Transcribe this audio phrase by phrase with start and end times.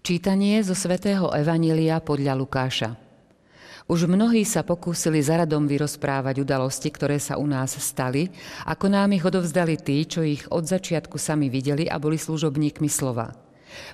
[0.00, 2.96] Čítanie zo svätého Evanília podľa Lukáša.
[3.84, 8.32] Už mnohí sa pokúsili za radom vyrozprávať udalosti, ktoré sa u nás stali,
[8.64, 13.36] ako nám ich odovzdali tí, čo ich od začiatku sami videli a boli služobníkmi slova.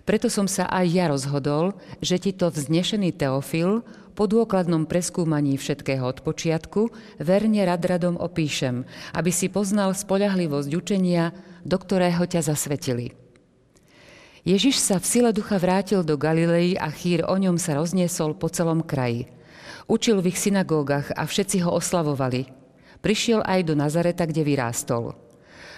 [0.07, 3.83] Preto som sa aj ja rozhodol, že ti to vznešený Teofil
[4.15, 11.35] po dôkladnom preskúmaní všetkého od počiatku verne rad radom opíšem, aby si poznal spolahlivosť učenia,
[11.67, 13.26] do ktorého ťa zasvetili.
[14.47, 18.47] Ježiš sa v sile ducha vrátil do Galilei a chýr o ňom sa rozniesol po
[18.47, 19.27] celom kraji.
[19.91, 22.47] Učil v ich synagógach a všetci ho oslavovali.
[23.03, 25.19] Prišiel aj do Nazareta, kde vyrástol.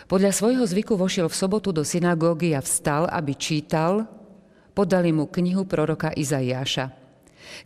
[0.04, 4.04] Podľa svojho zvyku vošiel v sobotu do synagógy a vstal, aby čítal.
[4.76, 6.92] Podali mu knihu proroka Izaiáša.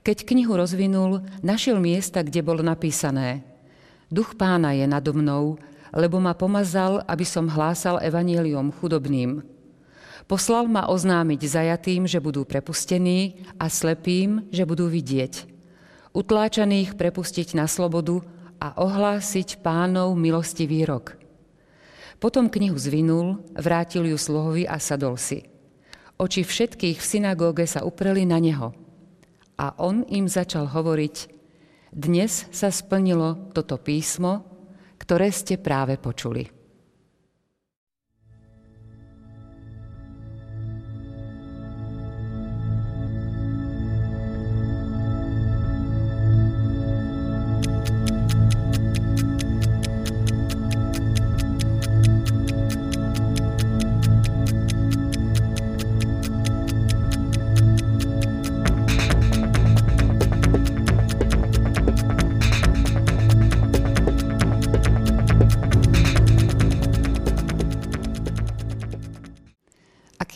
[0.07, 3.43] Keď knihu rozvinul, našiel miesta, kde bolo napísané
[4.07, 5.59] Duch pána je nado mnou,
[5.91, 9.52] lebo ma pomazal, aby som hlásal evanielium chudobným.
[10.33, 15.45] Poslal ma oznámiť zajatým, že budú prepustení a slepým, že budú vidieť.
[16.17, 18.25] Utláčaných prepustiť na slobodu
[18.57, 21.21] a ohlásiť pánov milostivý rok.
[22.17, 25.45] Potom knihu zvinul, vrátil ju sluhovi a sadol si.
[26.17, 28.73] Oči všetkých v synagóge sa upreli na neho.
[29.61, 31.29] A on im začal hovoriť,
[31.93, 34.49] dnes sa splnilo toto písmo,
[34.97, 36.62] ktoré ste práve počuli.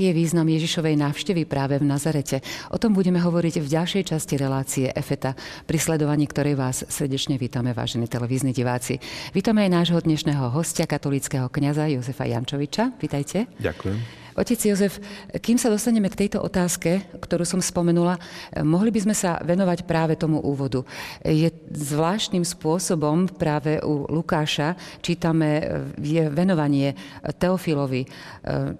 [0.06, 2.38] Je význam Ježišovej návštevy práve v Nazarete.
[2.70, 5.34] O tom budeme hovoriť v ďalšej časti relácie EFETA,
[5.66, 9.02] pri sledovaní ktorej vás srdečne vítame, vážení televízni diváci.
[9.34, 12.94] Vítame aj nášho dnešného hostia, katolického kňaza Jozefa Jančoviča.
[13.02, 13.50] Vítajte.
[13.58, 14.25] Ďakujem.
[14.36, 15.00] Otec Jozef,
[15.40, 18.20] kým sa dostaneme k tejto otázke, ktorú som spomenula,
[18.60, 20.84] mohli by sme sa venovať práve tomu úvodu.
[21.24, 25.64] Je zvláštnym spôsobom práve u Lukáša čítame
[25.96, 26.92] je venovanie
[27.40, 28.04] Teofilovi.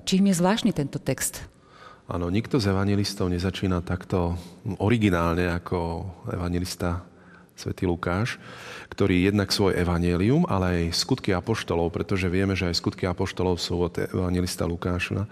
[0.05, 1.41] Čím je zvláštny tento text?
[2.07, 4.39] Áno, nikto z evangelistov nezačína takto
[4.79, 7.16] originálne ako evangelista
[7.57, 8.37] svätý Lukáš,
[8.93, 13.81] ktorý jednak svoj evanielium, ale aj skutky apoštolov, pretože vieme, že aj skutky apoštolov sú
[13.89, 15.25] od evangelista Lukáša,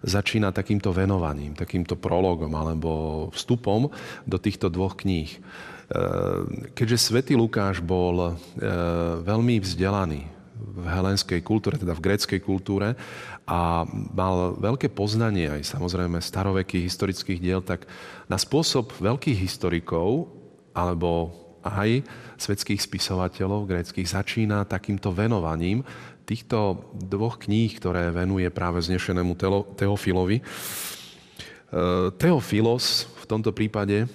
[0.00, 2.90] začína takýmto venovaním, takýmto prologom alebo
[3.36, 3.92] vstupom
[4.24, 5.28] do týchto dvoch kníh.
[5.28, 5.38] E,
[6.72, 8.34] keďže svätý Lukáš bol e,
[9.20, 12.96] veľmi vzdelaný v helenskej kultúre, teda v gréckej kultúre
[13.44, 13.84] a
[14.16, 17.84] mal veľké poznanie aj samozrejme starovekých historických diel, tak
[18.26, 20.32] na spôsob veľkých historikov
[20.72, 21.32] alebo
[21.72, 22.06] aj
[22.36, 25.82] svetských spisovateľov gréckých začína takýmto venovaním
[26.26, 29.38] týchto dvoch kníh, ktoré venuje práve znešenému
[29.78, 30.42] Teofilovi.
[30.42, 30.44] E,
[32.18, 34.10] Teofilos v tomto prípade,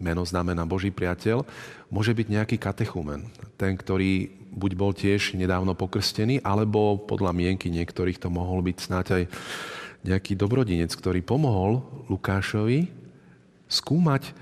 [0.00, 1.44] meno znamená Boží priateľ,
[1.92, 3.28] môže byť nejaký katechumen.
[3.60, 9.06] Ten, ktorý buď bol tiež nedávno pokrstený, alebo podľa mienky niektorých to mohol byť snáď
[9.12, 9.24] aj
[10.08, 12.88] nejaký dobrodinec, ktorý pomohol Lukášovi
[13.68, 14.32] skúmať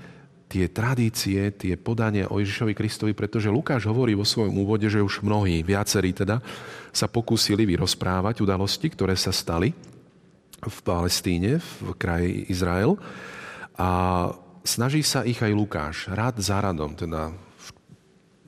[0.47, 5.19] tie tradície, tie podania o Ježišovi Kristovi, pretože Lukáš hovorí vo svojom úvode, že už
[5.21, 6.39] mnohí, viacerí teda,
[6.95, 9.75] sa pokúsili vyrozprávať udalosti, ktoré sa stali
[10.63, 12.95] v Palestíne, v kraji Izrael.
[13.77, 13.89] A
[14.63, 17.35] snaží sa ich aj Lukáš, rád za radom, teda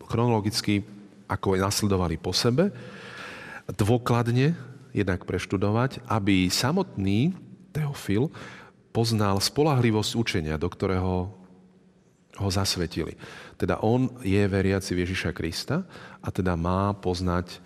[0.09, 0.81] chronologicky,
[1.29, 2.73] ako nasledovali po sebe,
[3.69, 4.57] dôkladne
[4.95, 7.37] jednak preštudovať, aby samotný
[7.69, 8.33] Teofil
[8.89, 11.38] poznal spolahlivosť učenia, do ktorého
[12.37, 13.17] ho zasvetili.
[13.57, 15.81] Teda on je veriaci Ježiša Krista
[16.21, 17.57] a teda má poznať e,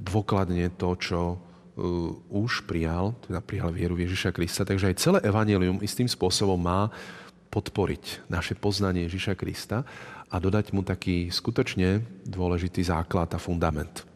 [0.00, 1.36] dôkladne to, čo e,
[2.32, 4.64] už prijal, teda prijal vieru Ježiša Krista.
[4.64, 6.88] Takže aj celé evanelium istým spôsobom má
[7.50, 9.82] podporiť naše poznanie Ježiša Krista
[10.30, 14.06] a dodať mu taký skutočne dôležitý základ a fundament.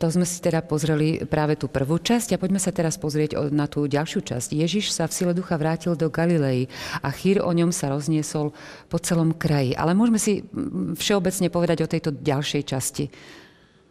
[0.00, 3.68] To sme si teda pozreli práve tú prvú časť a poďme sa teraz pozrieť na
[3.68, 4.56] tú ďalšiu časť.
[4.56, 6.72] Ježiš sa v sile ducha vrátil do Galilei
[7.04, 8.56] a chýr o ňom sa rozniesol
[8.88, 9.76] po celom kraji.
[9.76, 10.40] Ale môžeme si
[10.96, 13.04] všeobecne povedať o tejto ďalšej časti.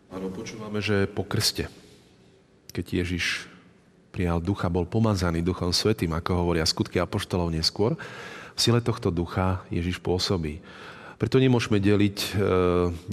[0.10, 1.70] Áno, počúvame, že po krste,
[2.74, 3.46] keď Ježiš
[4.10, 7.94] prijal ducha, bol pomazaný duchom svetým, ako hovoria skutky apoštolov neskôr,
[8.58, 10.58] v sile tohto ducha Ježiš pôsobí.
[11.22, 12.30] Preto nemôžeme deliť e,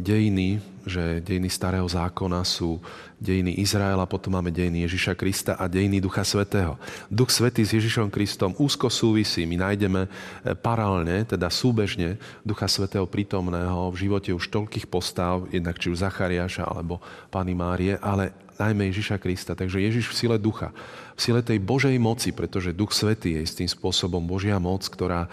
[0.00, 2.79] dejiny že dejiny starého zákona sú
[3.19, 6.79] dejiny Izraela, potom máme dejiny Ježiša Krista a dejiny Ducha Svetého.
[7.11, 9.43] Duch Svetý s Ježišom Kristom úzko súvisí.
[9.50, 10.09] My nájdeme e,
[10.55, 16.71] paralelne, teda súbežne Ducha Svetého prítomného v živote už toľkých postav, jednak či už Zachariáša
[16.71, 17.03] alebo
[17.35, 19.59] Pany Márie, ale najmä Ježiša Krista.
[19.59, 20.71] Takže Ježiš v sile ducha,
[21.12, 25.27] v sile tej Božej moci, pretože Duch Svetý je tým spôsobom Božia moc, ktorá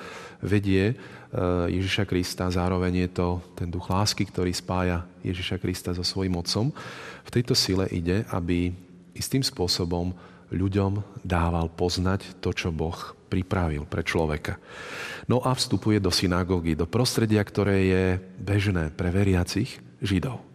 [0.43, 0.97] vedie
[1.33, 6.37] Eh, Ježiša Krista, zároveň je to ten duch lásky, ktorý spája Ježiša Krista so svojím
[6.37, 6.69] otcom.
[7.23, 8.75] V tejto sile ide, aby
[9.15, 10.13] istým spôsobom
[10.53, 12.95] ľuďom dával poznať to, čo Boh
[13.31, 14.61] pripravil pre človeka.
[15.25, 18.05] No a vstupuje do synagógy, do prostredia, ktoré je
[18.37, 20.52] bežné pre veriacich Židov.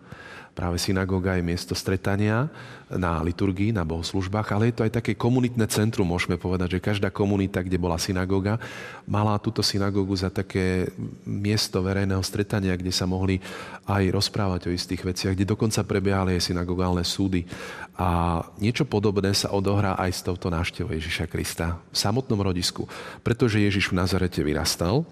[0.58, 2.50] Práve synagóga je miesto stretania
[2.90, 7.14] na liturgii, na bohoslužbách, ale je to aj také komunitné centrum, môžeme povedať, že každá
[7.14, 8.58] komunita, kde bola synagóga,
[9.06, 10.90] mala túto synagógu za také
[11.22, 13.38] miesto verejného stretania, kde sa mohli
[13.86, 17.46] aj rozprávať o istých veciach, kde dokonca prebiehali aj synagogálne súdy.
[17.94, 22.90] A niečo podobné sa odohrá aj s touto návštevou Ježiša Krista v samotnom rodisku.
[23.22, 25.06] Pretože Ježiš v Nazarete vyrastal,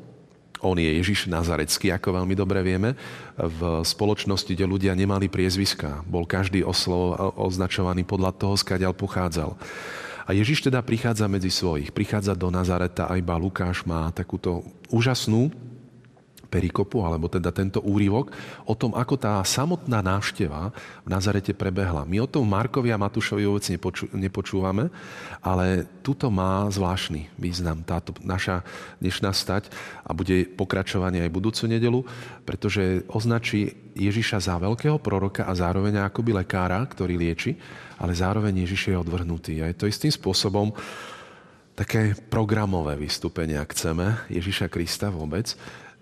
[0.67, 2.99] on je Ježiš Nazarecký, ako veľmi dobre vieme,
[3.39, 6.03] v spoločnosti, kde ľudia nemali priezviska.
[6.05, 9.55] Bol každý oslov označovaný podľa toho, skáďal pochádzal.
[10.27, 11.95] A Ježiš teda prichádza medzi svojich.
[11.95, 15.55] Prichádza do Nazareta a iba Lukáš má takúto úžasnú
[16.56, 18.32] perikopu, alebo teda tento úrivok,
[18.64, 20.73] o tom, ako tá samotná návšteva
[21.05, 22.08] v Nazarete prebehla.
[22.08, 24.88] My o tom Markovi a Matúšovi vôbec nepoču, nepočúvame,
[25.44, 28.64] ale tuto má zvláštny význam táto naša
[29.05, 29.69] dnešná stať
[30.00, 32.00] a bude pokračovanie aj budúcu nedelu,
[32.49, 37.53] pretože označí Ježiša za veľkého proroka a zároveň akoby lekára, ktorý lieči,
[38.00, 39.61] ale zároveň Ježiš je odvrhnutý.
[39.61, 40.73] A je to istým spôsobom
[41.76, 45.53] také programové vystúpenie, ak chceme, Ježiša Krista vôbec,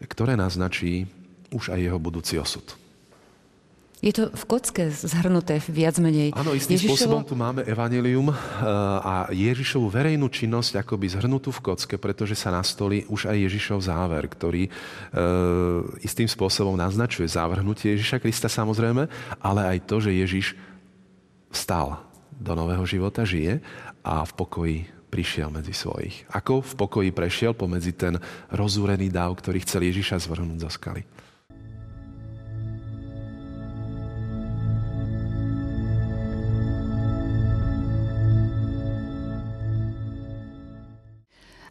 [0.02, 1.06] ktoré naznačí
[1.54, 2.64] už aj jeho budúci osud.
[4.04, 6.36] Je to v kocke zhrnuté viac menej.
[6.36, 6.92] Áno, istým Ježišovo...
[6.92, 8.36] spôsobom tu máme evanelium eh,
[9.00, 14.28] a Ježišovú verejnú činnosť akoby zhrnutú v kocke, pretože sa nastolí už aj Ježišov záver,
[14.28, 14.70] ktorý e,
[16.04, 19.08] istým spôsobom naznačuje závrhnutie Ježiša Krista samozrejme,
[19.40, 20.46] ale aj to, že Ježiš
[21.48, 22.04] vstal
[22.36, 23.64] do nového života, žije
[24.04, 24.78] a v pokoji
[25.14, 26.26] prišiel medzi svojich.
[26.34, 28.18] Ako v pokoji prešiel pomedzi ten
[28.50, 31.06] rozúrený dáv, ktorý chcel Ježiša zvrhnúť zo skaly.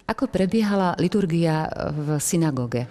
[0.07, 2.88] Ako prebiehala liturgia v synagóge?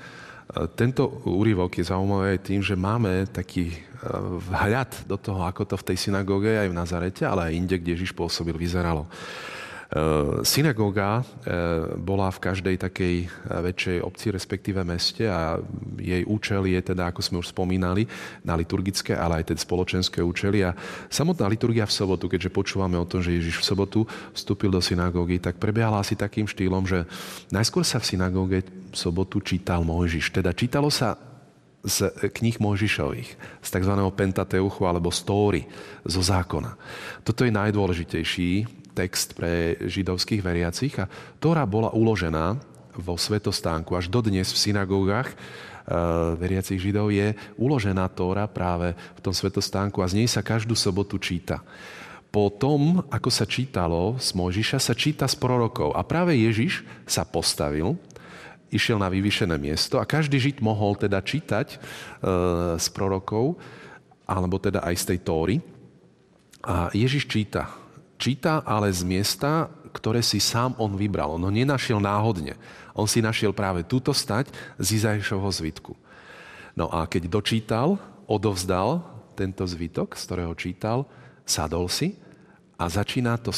[0.76, 3.76] Tento úryvok je zaujímavý aj tým, že máme taký e,
[4.52, 7.96] vhľad do toho, ako to v tej synagóge aj v Nazarete, ale aj inde, kde
[7.96, 9.08] Ježiš pôsobil, vyzeralo.
[9.92, 13.28] Eh, synagóga eh, bola v každej takej eh,
[13.60, 15.60] väčšej obci, respektíve meste a
[16.00, 18.08] jej účel je teda, ako sme už spomínali,
[18.40, 20.64] na liturgické, ale aj teda spoločenské účely.
[20.64, 20.72] A
[21.12, 24.00] samotná liturgia v sobotu, keďže počúvame o tom, že Ježiš v sobotu
[24.32, 27.04] vstúpil do synagógy, tak prebiehala asi takým štýlom, že
[27.52, 30.32] najskôr sa v synagóge v sobotu čítal Mojžiš.
[30.32, 31.31] Teda čítalo sa
[31.82, 33.94] z kníh Mojžišových, z tzv.
[34.14, 35.66] Pentateuchu alebo Stóry,
[36.06, 36.78] zo zákona.
[37.26, 38.50] Toto je najdôležitejší
[38.94, 41.08] text pre židovských veriacich a
[41.42, 42.60] Tóra bola uložená
[42.94, 43.96] vo svetostánku.
[43.96, 50.10] Až dodnes v synagógach uh, veriacich židov je uložená Tóra práve v tom svetostánku a
[50.10, 51.64] z nej sa každú sobotu číta.
[52.32, 55.92] Po tom, ako sa čítalo z Mojžiša, sa číta z prorokov.
[55.92, 57.96] A práve Ježiš sa postavil,
[58.72, 63.60] išiel na vyvýšené miesto a každý žid mohol teda čítať uh, z prorokov,
[64.24, 65.56] alebo teda aj z tej Tóry.
[66.64, 67.82] A Ježiš číta
[68.22, 71.34] číta ale z miesta, ktoré si sám on vybral.
[71.34, 72.54] On ho nenašiel náhodne.
[72.94, 75.98] On si našiel práve túto stať z Izajšovho zvitku.
[76.78, 77.98] No a keď dočítal,
[78.30, 79.02] odovzdal
[79.34, 81.10] tento zvitok, z ktorého čítal,
[81.42, 82.14] sadol si
[82.78, 83.50] a začína to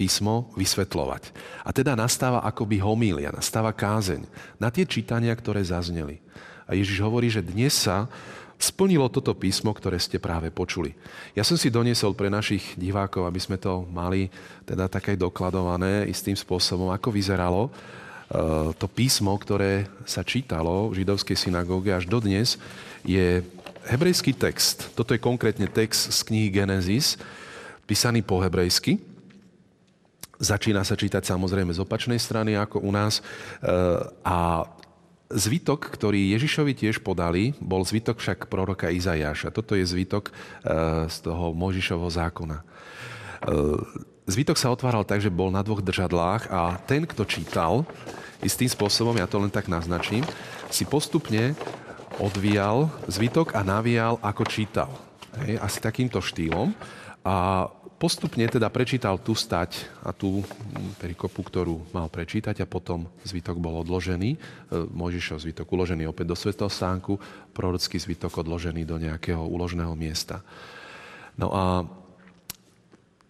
[0.00, 1.28] písmo vysvetľovať.
[1.60, 4.24] A teda nastáva akoby homília, nastáva kázeň
[4.56, 6.24] na tie čítania, ktoré zazneli.
[6.64, 8.08] A Ježiš hovorí, že dnes sa
[8.56, 10.96] splnilo toto písmo, ktoré ste práve počuli.
[11.36, 14.32] Ja som si doniesol pre našich divákov, aby sme to mali
[14.64, 17.70] teda také dokladované istým spôsobom, ako vyzeralo e,
[18.76, 22.60] to písmo, ktoré sa čítalo v židovskej synagóge až dodnes,
[23.04, 23.40] je
[23.88, 24.92] hebrejský text.
[24.92, 27.16] Toto je konkrétne text z knihy Genesis,
[27.88, 29.09] písaný po hebrejsky.
[30.40, 33.20] Začína sa čítať samozrejme z opačnej strany ako u nás.
[33.20, 33.22] E,
[34.24, 34.64] a
[35.30, 39.54] Zvitok, ktorý Ježišovi tiež podali, bol zvitok však proroka Izajáša.
[39.54, 42.58] Toto je zvitok e, z toho Možišovho zákona.
[42.58, 42.64] E,
[44.26, 47.86] zvitok sa otváral tak, že bol na dvoch držadlách a ten, kto čítal,
[48.42, 50.26] istým spôsobom, ja to len tak naznačím,
[50.66, 51.54] si postupne
[52.18, 54.90] odvíjal zvitok a navíjal, ako čítal.
[55.46, 56.74] Hej, asi takýmto štýlom.
[57.22, 57.68] A
[58.00, 60.40] postupne teda prečítal tú stať a tú
[60.96, 64.30] perikopu, ktorú mal prečítať a potom zvitok bol odložený.
[64.32, 64.38] E,
[64.88, 67.20] Mojžišov zvitok uložený opäť do svetého stánku,
[67.52, 70.40] prorocký zvitok odložený do nejakého uložného miesta.
[71.36, 71.84] No a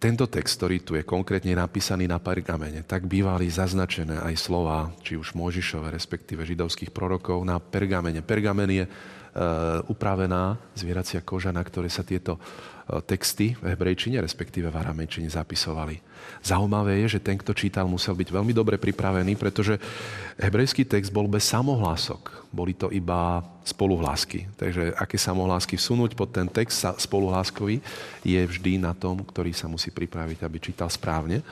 [0.01, 5.13] tento text, ktorý tu je konkrétne napísaný na pergamene, tak bývali zaznačené aj slova, či
[5.19, 8.25] už Mojžišové, respektíve židovských prorokov na pergamene.
[8.25, 8.91] Pergamen je e,
[9.91, 12.41] upravená zvieracia koža, na ktoré sa tieto
[13.07, 16.03] texty v hebrejčine, respektíve v aramejčine zapisovali.
[16.43, 19.79] Zaujímavé je, že ten, kto čítal, musel byť veľmi dobre pripravený, pretože
[20.35, 22.51] hebrejský text bol bez samohlások.
[22.51, 24.51] Boli to iba spoluhlásky.
[24.59, 27.79] Takže aké samohlásky vsunúť pod ten text spoluhláskový
[28.25, 31.45] je vždy na tom, ktorý sa musí pripraviť, aby čítal správne.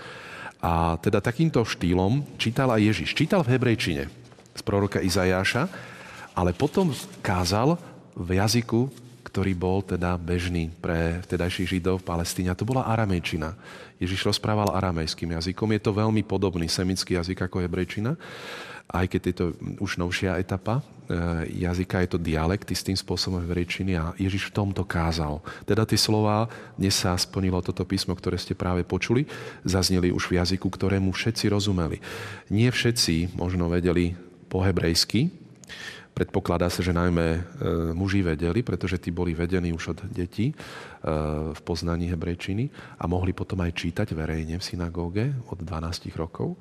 [0.60, 3.16] A teda takýmto štýlom čítal aj Ježiš.
[3.16, 4.12] Čítal v hebrejčine
[4.52, 5.72] z proroka Izajáša,
[6.36, 6.92] ale potom
[7.24, 7.80] kázal
[8.12, 8.92] v jazyku
[9.30, 12.58] ktorý bol teda bežný pre vtedajších Židov v Palestíne.
[12.58, 13.54] To bola aramejčina.
[14.02, 15.70] Ježiš rozprával aramejským jazykom.
[15.78, 18.18] Je to veľmi podobný semický jazyk ako hebrejčina,
[18.90, 19.46] aj keď je to
[19.86, 24.82] už novšia etapa e, jazyka, je to dialekt istým spôsobom hebrejčiny a Ježiš v tomto
[24.82, 25.46] kázal.
[25.70, 29.30] Teda tie slova, dnes sa splnilo toto písmo, ktoré ste práve počuli,
[29.62, 32.02] zazneli už v jazyku, ktorému všetci rozumeli.
[32.50, 34.18] Nie všetci možno vedeli
[34.50, 35.30] po hebrejsky,
[36.14, 37.42] Predpokladá sa, že najmä e,
[37.96, 40.56] muži vedeli, pretože tí boli vedení už od detí e,
[41.56, 42.68] v poznaní hebrejčiny
[43.00, 46.60] a mohli potom aj čítať verejne v synagóge od 12 rokov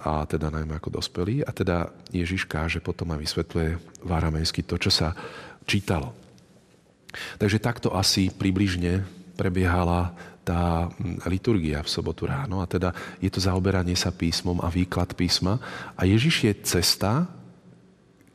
[0.00, 1.44] a teda najmä ako dospelí.
[1.44, 3.70] A teda Ježiš káže potom aj vysvetľuje
[4.02, 5.12] v aramejsky to, čo sa
[5.68, 6.16] čítalo.
[7.38, 9.02] Takže takto asi približne
[9.34, 10.88] prebiehala tá
[11.28, 15.60] liturgia v sobotu ráno a teda je to zaoberanie sa písmom a výklad písma
[15.94, 17.28] a Ježiš je cesta,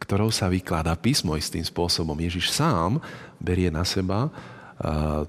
[0.06, 2.14] ktorou sa vykladá písmo istým spôsobom.
[2.16, 3.02] Ježiš sám
[3.42, 4.30] berie na seba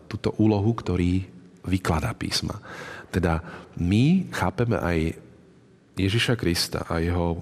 [0.06, 1.24] túto úlohu, ktorý
[1.64, 2.60] vykladá písma.
[3.08, 3.40] Teda
[3.80, 5.16] my chápeme aj
[5.96, 7.40] Ježiša Krista a jeho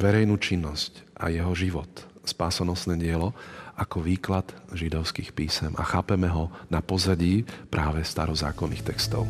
[0.00, 1.90] verejnú činnosť a jeho život,
[2.24, 3.36] spásonosné dielo,
[3.76, 9.28] ako výklad židovských písem a chápeme ho na pozadí práve starozákonných textov.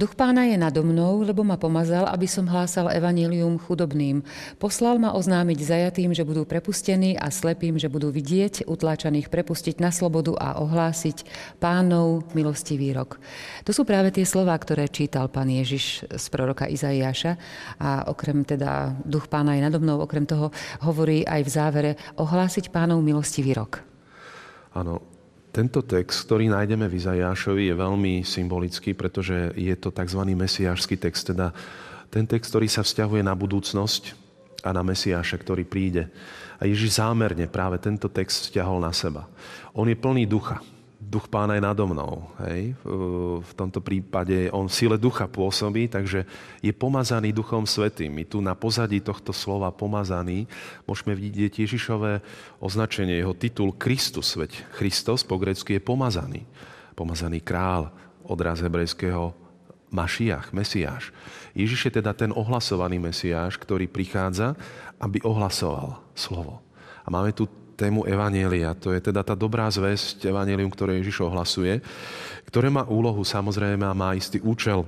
[0.00, 4.24] Duch pána je nado mnou, lebo ma pomazal, aby som hlásal evanílium chudobným.
[4.56, 9.92] Poslal ma oznámiť zajatým, že budú prepustení a slepým, že budú vidieť, utláčaných prepustiť na
[9.92, 11.28] slobodu a ohlásiť
[11.60, 13.20] pánov milostivý rok.
[13.68, 17.36] To sú práve tie slova, ktoré čítal pán Ježiš z proroka Izaiáša
[17.76, 20.48] a okrem teda duch pána je nado mnou, okrem toho
[20.80, 23.84] hovorí aj v závere ohlásiť pánov milostivý rok.
[24.72, 25.09] Áno,
[25.50, 30.22] tento text, ktorý nájdeme v Izajášovi, je veľmi symbolický, pretože je to tzv.
[30.22, 31.50] mesiášsky text, teda
[32.10, 34.14] ten text, ktorý sa vzťahuje na budúcnosť
[34.66, 36.10] a na Mesiáša, ktorý príde.
[36.60, 39.30] A Ježiš zámerne práve tento text vzťahol na seba.
[39.72, 40.60] On je plný ducha
[41.10, 42.30] duch pána je nado mnou.
[42.46, 42.78] Hej?
[43.42, 46.22] V tomto prípade on v sile ducha pôsobí, takže
[46.62, 48.14] je pomazaný duchom svetým.
[48.14, 50.46] My tu na pozadí tohto slova pomazaný
[50.86, 52.22] môžeme vidieť Ježišové
[52.62, 56.46] označenie, jeho titul Kristus, veď Christos po grecky je pomazaný.
[56.94, 57.90] Pomazaný král,
[58.22, 59.34] odraz hebrejského
[59.90, 61.10] Mašiach, Mesiáš.
[61.50, 64.54] Ježiš je teda ten ohlasovaný Mesiáš, ktorý prichádza,
[65.02, 66.62] aby ohlasoval slovo.
[67.02, 67.50] A máme tu
[67.80, 68.76] tému Evanielia.
[68.76, 71.80] To je teda tá dobrá zväzť Evanielium, ktoré Ježiš ohlasuje,
[72.44, 74.84] ktoré má úlohu samozrejme a má istý účel.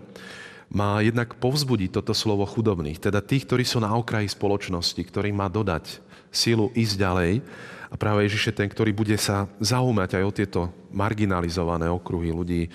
[0.68, 5.48] Má jednak povzbudiť toto slovo chudobných, teda tých, ktorí sú na okraji spoločnosti, ktorý má
[5.48, 6.00] dodať
[6.32, 7.32] silu ísť ďalej.
[7.92, 12.72] A práve Ježiš je ten, ktorý bude sa zaujímať aj o tieto marginalizované okruhy ľudí.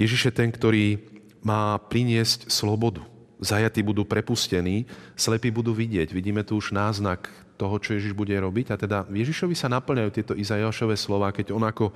[0.00, 0.96] Ježiš je ten, ktorý
[1.44, 3.04] má priniesť slobodu.
[3.36, 6.08] Zajatí budú prepustení, slepí budú vidieť.
[6.08, 8.66] Vidíme tu už náznak toho, čo Ježiš bude robiť.
[8.72, 11.90] A teda Ježišovi sa naplňajú tieto Izajašové slova, keď on ako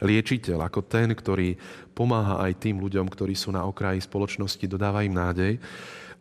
[0.00, 1.54] liečiteľ, ako ten, ktorý
[1.92, 5.60] pomáha aj tým ľuďom, ktorí sú na okraji spoločnosti, dodáva im nádej.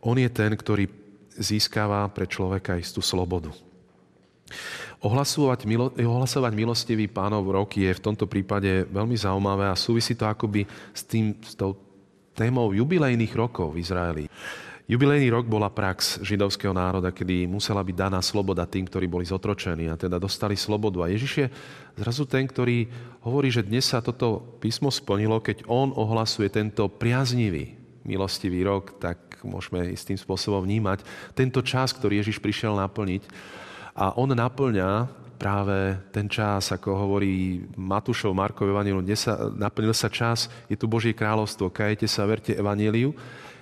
[0.03, 0.91] On je ten, ktorý
[1.39, 3.55] získava pre človeka istú slobodu.
[5.01, 10.29] Ohlasovať, milo, ohlasovať milostivý pánov rok je v tomto prípade veľmi zaujímavé a súvisí to
[10.29, 11.73] akoby s, tým, s tou
[12.37, 14.25] témou jubilejných rokov v Izraeli.
[14.89, 19.87] Jubilejný rok bola prax židovského národa, kedy musela byť daná sloboda tým, ktorí boli zotročení
[19.87, 21.05] a teda dostali slobodu.
[21.05, 21.47] A Ježiš je
[22.01, 22.89] zrazu ten, ktorý
[23.21, 29.41] hovorí, že dnes sa toto písmo splnilo, keď on ohlasuje tento priaznivý, milostivý rok, tak
[29.45, 31.05] môžeme istým spôsobom vnímať
[31.37, 33.25] tento čas, ktorý Ježiš prišiel naplniť.
[33.93, 39.01] A on naplňa práve ten čas, ako hovorí Matúšov, Markov Evangelium,
[39.57, 43.17] naplnil sa čas, je tu Božie kráľovstvo, kajete sa, verte Evangeliu.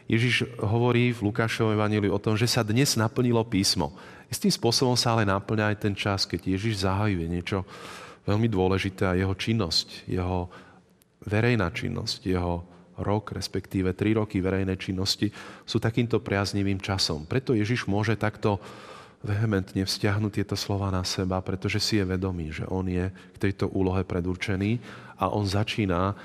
[0.10, 3.94] Ježiš hovorí v Lukášovom Evangeliu o tom, že sa dnes naplnilo písmo.
[4.34, 7.62] Istým spôsobom sa ale naplňa aj ten čas, keď Ježiš zahajuje niečo
[8.26, 10.50] veľmi dôležité a jeho činnosť, jeho
[11.30, 12.66] verejná činnosť, jeho
[13.06, 15.30] rok, respektíve tri roky verejnej činnosti
[15.62, 17.30] sú takýmto priaznivým časom.
[17.30, 18.58] Preto Ježiš môže takto
[19.22, 23.70] vehementne vzťahnuť tieto slova na seba, pretože si je vedomý, že on je k tejto
[23.72, 24.80] úlohe predurčený
[25.22, 26.16] a on začína uh,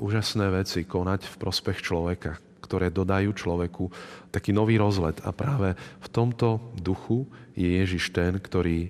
[0.00, 2.38] úžasné veci konať v prospech človeka,
[2.72, 3.92] ktoré dodajú človeku
[4.32, 5.20] taký nový rozlet.
[5.28, 8.88] A práve v tomto duchu je Ježiš ten, ktorý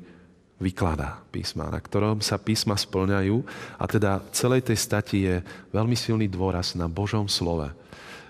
[0.63, 3.43] vykladá písma, na ktorom sa písma splňajú
[3.83, 5.43] a teda celej tej stati je
[5.75, 7.75] veľmi silný dôraz na Božom slove,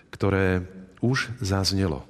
[0.08, 0.64] ktoré
[1.04, 2.08] už zaznelo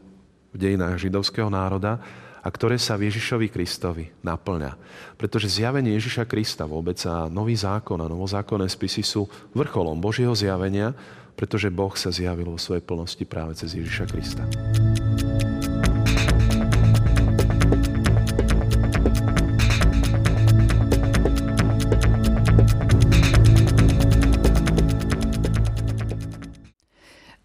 [0.55, 1.99] v dejinách židovského národa
[2.43, 4.79] a ktoré sa v Ježišovi Kristovi naplňa.
[5.19, 10.95] Pretože zjavenie Ježiša Krista vôbec a nový zákon a novozákonné spisy sú vrcholom Božieho zjavenia,
[11.37, 14.45] pretože Boh sa zjavil vo svojej plnosti práve cez Ježiša Krista.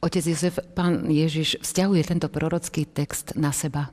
[0.08, 3.92] Otec Jozef, pán Ježiš vzťahuje tento prorocký text na seba.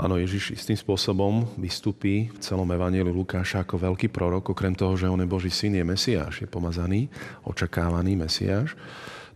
[0.00, 5.04] Áno, Ježiš istým spôsobom vystupí v celom Evangeliu Lukáša ako veľký prorok, okrem toho, že
[5.04, 7.12] on je Boží syn, je Mesiáš, je pomazaný,
[7.44, 8.80] očakávaný Mesiáš,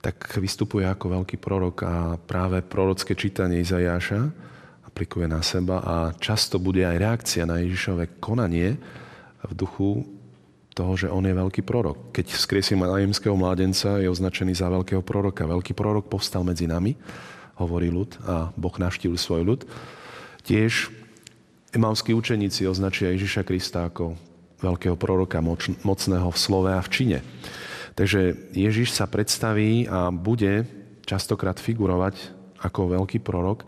[0.00, 4.24] tak vystupuje ako veľký prorok a práve prorocké čítanie Izajáša
[4.88, 8.80] aplikuje na seba a často bude aj reakcia na Ježišové konanie
[9.44, 10.00] v duchu
[10.72, 12.08] toho, že on je veľký prorok.
[12.16, 15.44] Keď vzkriesí najemského mládenca, je označený za veľkého proroka.
[15.44, 16.96] Veľký prorok povstal medzi nami,
[17.60, 19.62] hovorí ľud a Boh navštívil svoj ľud.
[20.44, 20.92] Tiež
[21.72, 24.12] emavskí učeníci označia Ježiša Krista ako
[24.60, 25.40] veľkého proroka,
[25.84, 27.18] mocného v slove a v čine.
[27.96, 30.68] Takže Ježiš sa predstaví a bude
[31.08, 33.64] častokrát figurovať ako veľký prorok.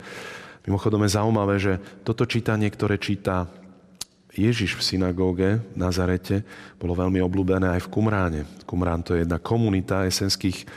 [0.69, 3.47] Mimochodom je zaujímavé, že toto čítanie, ktoré číta
[4.37, 6.45] Ježiš v synagóge v Nazarete
[6.77, 8.41] bolo veľmi obľúbené aj v Kumráne.
[8.69, 10.67] Kumrán to je jedna komunita esenských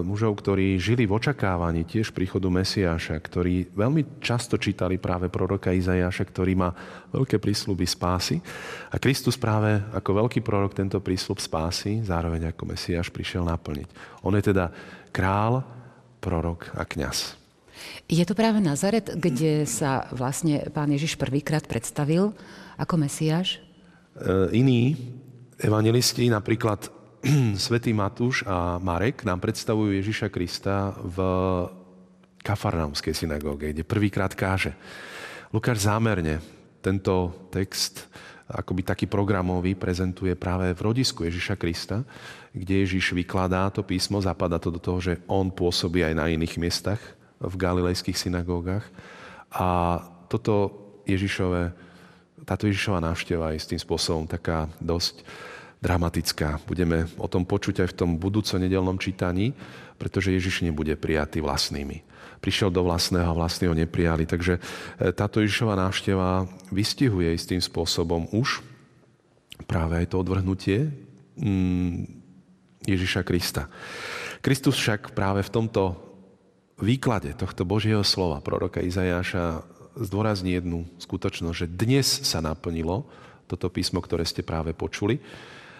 [0.00, 6.24] mužov, ktorí žili v očakávaní tiež príchodu Mesiáša, ktorí veľmi často čítali práve proroka Izajáša,
[6.32, 6.72] ktorý má
[7.12, 8.40] veľké prísľuby spásy.
[8.88, 13.88] A Kristus práve ako veľký prorok tento prísľub spásy, zároveň ako Mesiáš, prišiel naplniť.
[14.24, 14.72] On je teda
[15.12, 15.60] král,
[16.24, 17.36] prorok a kňaz.
[18.08, 22.32] Je to práve Nazaret, kde sa vlastne pán Ježiš prvýkrát predstavil
[22.80, 23.60] ako Mesiáš?
[24.16, 24.96] E, iní
[25.60, 26.88] evangelisti, napríklad
[27.56, 31.18] svätý Matúš a Marek, nám predstavujú Ježiša Krista v
[32.44, 34.76] Kafarnaumskej synagóge, kde prvýkrát káže.
[35.48, 36.44] Lukáš zámerne
[36.84, 38.12] tento text
[38.44, 42.04] akoby taký programový prezentuje práve v rodisku Ježiša Krista,
[42.52, 46.60] kde Ježiš vykladá to písmo, zapadá to do toho, že on pôsobí aj na iných
[46.60, 47.00] miestach
[47.40, 48.84] v galilejských synagógach.
[49.48, 49.96] A
[50.28, 50.76] toto
[51.08, 51.72] Ježišové,
[52.44, 55.24] táto Ježišová návšteva je s tým spôsobom taká dosť
[55.84, 56.64] dramatická.
[56.64, 59.52] Budeme o tom počuť aj v tom budúco nedelnom čítaní,
[60.00, 62.00] pretože Ježiš nebude prijatý vlastnými.
[62.40, 64.24] Prišiel do vlastného a vlastného neprijali.
[64.24, 64.60] Takže e,
[65.12, 68.64] táto Ježišová návšteva vystihuje istým spôsobom už
[69.68, 70.88] práve aj to odvrhnutie
[71.36, 72.08] mm,
[72.88, 73.68] Ježiša Krista.
[74.40, 76.00] Kristus však práve v tomto
[76.80, 79.62] výklade tohto Božieho slova proroka Izajáša
[79.94, 83.06] zdôrazní jednu skutočnosť, že dnes sa naplnilo
[83.46, 85.22] toto písmo, ktoré ste práve počuli.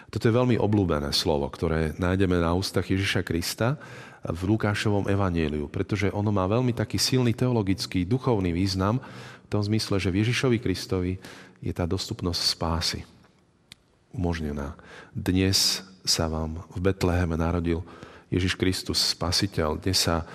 [0.09, 3.75] Toto je veľmi oblúbené slovo, ktoré nájdeme na ústach Ježiša Krista
[4.25, 8.97] v Lukášovom evaníliu, pretože ono má veľmi taký silný teologický, duchovný význam
[9.45, 11.13] v tom zmysle, že v Ježišovi Kristovi
[11.61, 12.99] je tá dostupnosť spásy
[14.15, 14.73] umožnená.
[15.13, 17.81] Dnes sa vám v Betleheme narodil
[18.29, 19.81] Ježiš Kristus, spasiteľ.
[19.81, 20.25] Dnes sa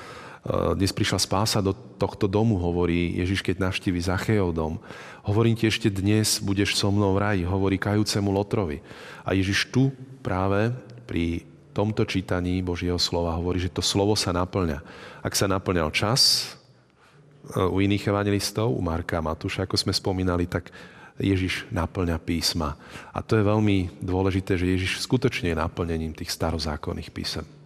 [0.48, 4.80] dnes prišla spása do tohto domu, hovorí Ježiš, keď navštívi Zachejov dom.
[5.20, 8.80] Hovorím ti ešte dnes, budeš so mnou v raji, hovorí kajúcemu Lotrovi.
[9.20, 9.92] A Ježiš tu
[10.24, 10.72] práve
[11.04, 11.44] pri
[11.76, 14.80] tomto čítaní Božieho slova hovorí, že to slovo sa naplňa.
[15.20, 16.56] Ak sa naplňal čas
[17.52, 20.72] eh, u iných evangelistov, u Marka a Matúša, ako sme spomínali, tak
[21.20, 22.80] Ježiš naplňa písma.
[23.12, 27.59] A to je veľmi dôležité, že Ježiš skutočne je naplnením tých starozákonných písem.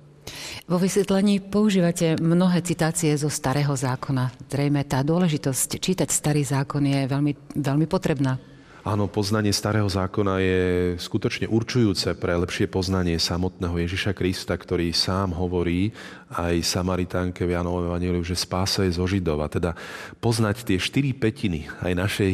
[0.64, 4.32] Vo vysvetlení používate mnohé citácie zo Starého zákona.
[4.48, 8.40] Zrejme tá dôležitosť čítať Starý zákon je veľmi, veľmi potrebná.
[8.80, 10.60] Áno, poznanie Starého zákona je
[10.96, 15.92] skutočne určujúce pre lepšie poznanie samotného Ježiša Krista, ktorý sám hovorí
[16.32, 19.44] aj Samaritánke v Janovom Evangeliu, že spása je zo Židov.
[19.44, 19.76] A teda
[20.16, 22.32] poznať tie štyri petiny aj našej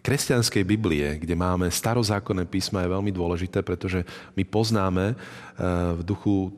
[0.00, 5.12] kresťanskej Biblie, kde máme starozákonné písma, je veľmi dôležité, pretože my poznáme
[6.00, 6.56] v duchu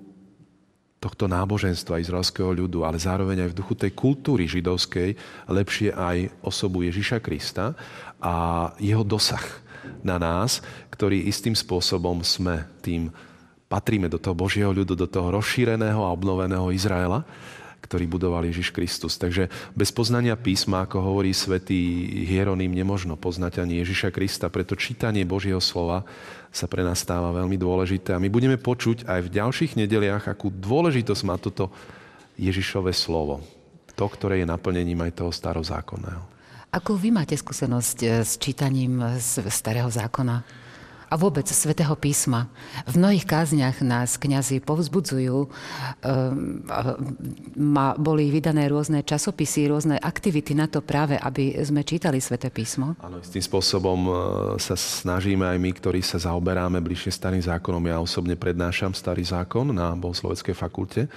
[1.02, 5.18] tohto náboženstva izraelského ľudu, ale zároveň aj v duchu tej kultúry židovskej
[5.50, 7.74] lepšie aj osobu Ježiša Krista
[8.22, 9.42] a jeho dosah
[10.06, 10.62] na nás,
[10.94, 13.10] ktorý istým spôsobom sme tým,
[13.66, 17.26] patríme do toho Božieho ľudu, do toho rozšíreného a obnoveného Izraela,
[17.92, 19.20] ktorý budoval Ježiš Kristus.
[19.20, 25.28] Takže bez poznania písma, ako hovorí svätý Hieronym, nemožno poznať ani Ježiša Krista, preto čítanie
[25.28, 26.08] Božieho slova
[26.48, 28.16] sa pre nás stáva veľmi dôležité.
[28.16, 31.68] A my budeme počuť aj v ďalších nedeliach, akú dôležitosť má toto
[32.40, 33.44] Ježišové slovo.
[33.92, 36.24] To, ktoré je naplnením aj toho starozákonného.
[36.72, 39.04] Ako vy máte skúsenosť eh, s čítaním
[39.52, 40.64] starého zákona?
[41.12, 42.48] A vôbec svätého písma.
[42.88, 45.44] V mnohých kázniach nás kňazi povzbudzujú.
[46.00, 46.64] Ehm,
[48.00, 52.96] boli vydané rôzne časopisy, rôzne aktivity na to práve, aby sme čítali sväté písmo.
[53.04, 54.12] Áno, s tým spôsobom e,
[54.56, 57.84] sa snažíme aj my, ktorí sa zaoberáme bližšie starým zákonom.
[57.84, 61.12] Ja osobne prednášam starý zákon na Bohosloveckej fakulte.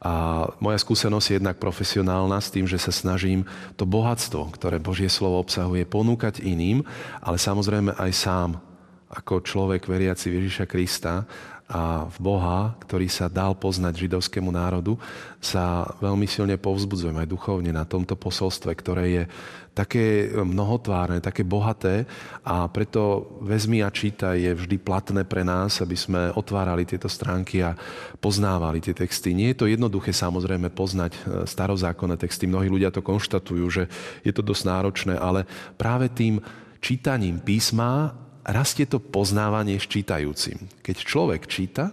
[0.00, 3.44] A moja skúsenosť je jednak profesionálna s tým, že sa snažím
[3.76, 6.84] to bohatstvo, ktoré Božie slovo obsahuje, ponúkať iným,
[7.20, 8.69] ale samozrejme aj sám
[9.10, 11.26] ako človek veriaci Ježiša Krista
[11.70, 14.98] a v Boha, ktorý sa dal poznať židovskému národu,
[15.38, 19.24] sa veľmi silne povzbudzujem aj duchovne na tomto posolstve, ktoré je
[19.70, 22.10] také mnohotvárne, také bohaté
[22.42, 27.62] a preto vezmi a čítaj je vždy platné pre nás, aby sme otvárali tieto stránky
[27.62, 27.78] a
[28.18, 29.30] poznávali tie texty.
[29.30, 32.50] Nie je to jednoduché samozrejme poznať e, starozákonné texty.
[32.50, 33.86] Mnohí ľudia to konštatujú, že
[34.26, 35.46] je to dosť náročné, ale
[35.78, 36.42] práve tým
[36.82, 38.10] čítaním písma
[38.44, 40.70] rastie to poznávanie s čítajúcim.
[40.80, 41.92] Keď človek číta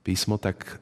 [0.00, 0.80] písmo, tak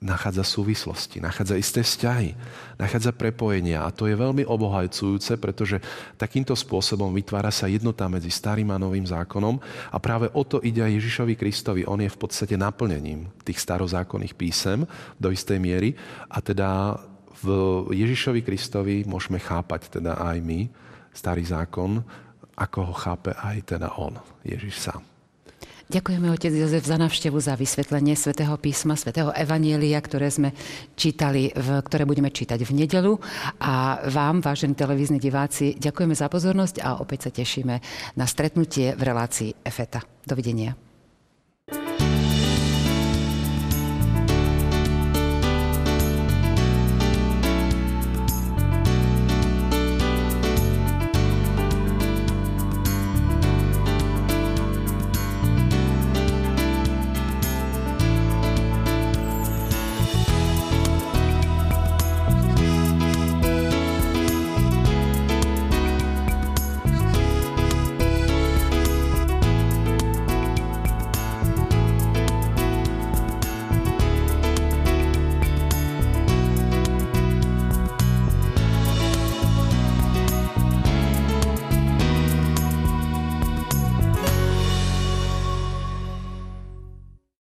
[0.00, 2.32] nachádza súvislosti, nachádza isté vzťahy,
[2.80, 5.76] nachádza prepojenia a to je veľmi obohajcujúce, pretože
[6.16, 9.60] takýmto spôsobom vytvára sa jednota medzi starým a novým zákonom
[9.92, 11.84] a práve o to ide aj Ježišovi Kristovi.
[11.84, 14.88] On je v podstate naplnením tých starozákonných písem
[15.20, 15.92] do istej miery
[16.32, 16.96] a teda
[17.44, 17.48] v
[17.92, 20.60] Ježišovi Kristovi môžeme chápať teda aj my
[21.12, 22.00] starý zákon
[22.60, 25.00] ako ho chápe aj teda on, Ježiš sám.
[25.90, 30.54] Ďakujeme, otec Jozef, za navštevu, za vysvetlenie svätého písma, svätého Evanielia, ktoré sme
[30.94, 33.18] čítali, v, ktoré budeme čítať v nedelu.
[33.58, 37.74] A vám, vážení televízni diváci, ďakujeme za pozornosť a opäť sa tešíme
[38.14, 40.06] na stretnutie v relácii EFETA.
[40.22, 40.89] Dovidenia.